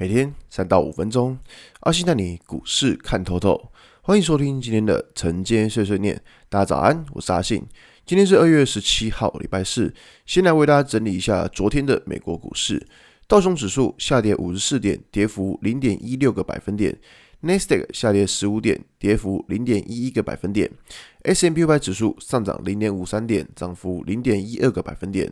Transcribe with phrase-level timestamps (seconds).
[0.00, 1.38] 每天三到五分钟，
[1.80, 3.70] 阿信带你股市看透透。
[4.00, 6.18] 欢迎收听今天的晨间碎碎念。
[6.48, 7.62] 大家早安，我是阿信。
[8.06, 9.92] 今天是二月十七号，礼拜四。
[10.24, 12.86] 先来为大家整理一下昨天的美国股市。
[13.28, 16.98] 道琼指数下跌五十四点，跌幅零点一六个百分点。
[17.40, 20.70] 纳斯达克下跌十五点，跌幅零点一一个百分点。
[21.24, 25.30] S&P 五百指数上涨零点五三点，涨幅零点一二个百分点。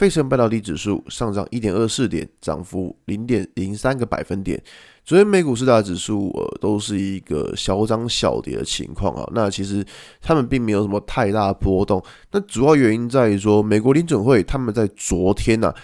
[0.00, 4.58] 费城半导体指数上涨一点二四点，涨幅零点零三个百分点。
[5.04, 9.30] 昨天美股四大指数呃都是一个小涨小跌的情况啊。
[9.34, 9.84] 那其实
[10.22, 12.02] 他们并没有什么太大波动。
[12.32, 15.76] 那主要原因在于说，美国联准会他们在昨天呐、啊。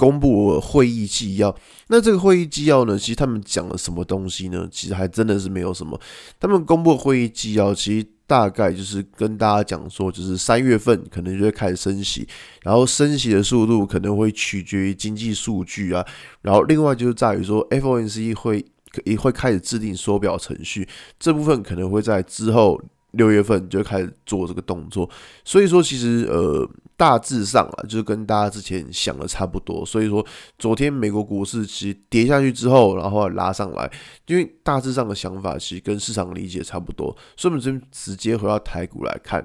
[0.00, 1.54] 公布会议纪要，
[1.88, 2.98] 那这个会议纪要呢？
[2.98, 4.66] 其实他们讲了什么东西呢？
[4.72, 6.00] 其实还真的是没有什么。
[6.38, 12.26] 他们公布的会议纪要，其实大概就是跟大家讲说，就是三月份可能就会开始升息，
[12.62, 16.02] 然后升息的速度可能会取决于经济数据啊。
[16.40, 18.64] 然后另外就是在于说，FOMC 会
[19.04, 20.88] 也会开始制定缩表程序，
[21.18, 22.80] 这部分可能会在之后
[23.12, 25.08] 六月份就开始做这个动作。
[25.44, 26.68] 所以说，其实呃。
[27.00, 30.22] 大致上啊，就是跟大家之前想的差不多，所以说
[30.58, 33.90] 昨天美国股市其实跌下去之后，然后拉上来，
[34.26, 37.06] 因为大致上的想法其实跟市场理解差不多，
[37.38, 39.42] 所以我们这边直接回到台股来看，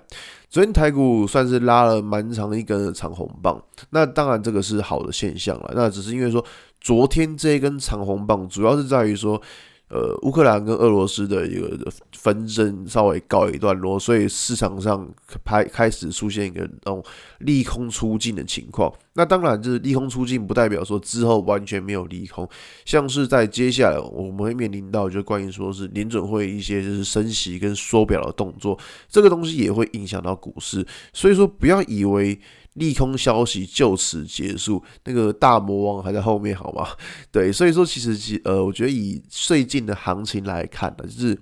[0.49, 6.43] 昨天台股算是拉了蛮长一根的长红棒，那当然这个是好的现象了，那只是因为说
[6.81, 9.41] 昨天这一根长红棒主要是在于说。
[9.89, 11.78] 呃，乌克兰跟俄罗斯的一个
[12.14, 15.08] 纷争稍微告一段落，所以市场上
[15.44, 17.03] 开开始出现一个那种
[17.39, 18.92] 利空出尽的情况。
[19.16, 22.47] 那当然，就是利空出尽不代表说之后完全没有利空，
[22.85, 28.77] 像是在接下来我们会面临到就关于说是联准会一些就是升息跟缩表的动作，
[29.09, 30.86] 这个东西也会影响到股市。
[31.11, 32.39] 所以说，不要以为。
[32.75, 36.89] 利空消息就此结束，那个大魔王还在后面，好吗？
[37.32, 41.39] 对，所以说其实其呃，我觉得以最近的行情来看呢，就是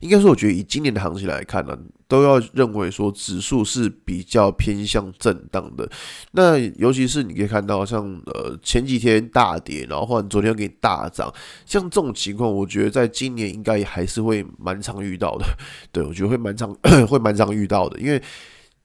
[0.00, 1.78] 应该说，我觉得以今年的行情来看呢，
[2.14, 5.90] 都要认为说指数是比较偏向震荡的。
[6.32, 11.32] 那尤其是你可以看到，像呃前几天大跌，然后或者昨天给你大涨，
[11.66, 15.44] 像这种情况，我觉得在今年应该还是会蛮常遇到的。
[15.90, 16.72] 对，我觉得会蛮常
[17.08, 18.22] 会蛮常遇到的，因为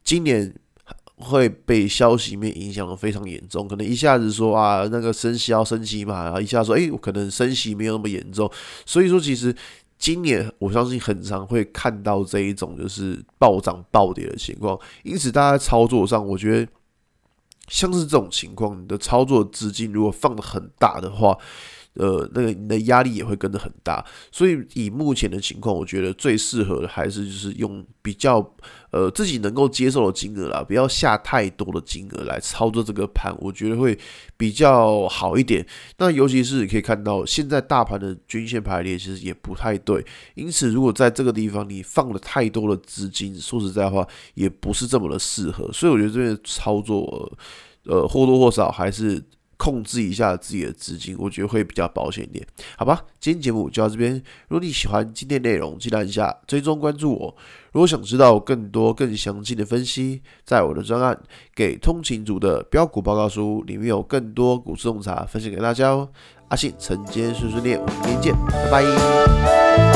[0.03, 0.53] 今年。
[1.21, 8.49] 会被消息面影响的非常严重，可能一下子说啊，那个升息要升息嘛，然后一下说，诶，可能升息没有那么严重，
[8.85, 9.53] 所以说其实
[9.99, 16.71] 今年我相信很常会看到这一种就是暴涨暴跌的情况，因此大家操作上，我觉得
[17.67, 21.37] 像是这种情况，你的操作资金如果放的很大的话。
[21.95, 28.37] 呃，那个你的压力也会跟着很大，所以以目前的情况，我觉得最适合的还是就是用比较
[28.91, 33.97] 呃自己能够接受的金额啦，不要下太多的金额来操作这个盘，我觉得会
[34.37, 35.65] 比较好一点。
[35.97, 40.05] 那尤其是你可以看到，现在大盘的均线排列其实也不太对，
[40.35, 45.69] 因此如果在这个地方你放了太多的资金，说实在话也不是这么的适合。
[45.73, 47.29] 所以我觉得这边操作，
[47.85, 49.21] 呃，或多或少还是。
[49.59, 52.47] 控制一下自己的资金，我觉得会比较保险一点，
[52.77, 53.03] 好吧？
[53.19, 54.13] 今天节目就到这边。
[54.47, 57.35] 如果你喜欢今天内容，记得按下追踪关注我。
[57.73, 61.13] 如果想知道更多更详尽的分析，在我的专案
[61.53, 66.09] 《给通勤族的标股报告书》里面有更多股市洞察分享给大家哦。
[66.47, 68.35] 阿信晨间碎碎念，我们明天见，
[68.71, 69.88] 拜拜。